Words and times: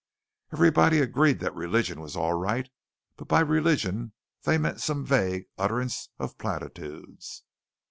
Everybody 0.51 0.97
agreed 0.99 1.39
that 1.41 1.53
religion 1.53 2.01
was 2.01 2.15
all 2.15 2.33
right; 2.33 2.67
but 3.17 3.27
by 3.27 3.39
religion 3.41 4.13
they 4.45 4.57
meant 4.57 4.81
some 4.81 5.05
vague 5.05 5.45
utterance 5.59 6.09
of 6.17 6.39
platitudes. 6.39 7.43